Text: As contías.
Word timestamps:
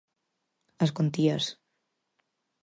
As 0.83 0.91
contías. 0.97 1.45